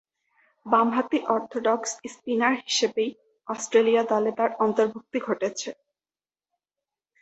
[0.65, 3.11] বামহাতি orthodox spinner হিসেবেই
[3.47, 5.69] Australia দলে তার অন্তর্ভুক্তি ঘটেছে।